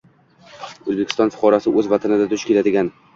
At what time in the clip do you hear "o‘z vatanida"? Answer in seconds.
1.75-2.27